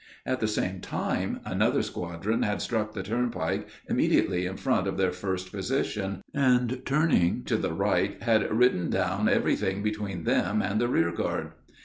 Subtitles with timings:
[0.25, 5.11] At the same time another squadron had struck the turnpike immediately in front of their
[5.11, 10.87] first position, and turning to the right, had ridden down everything between them and the
[10.87, 11.51] rear guard.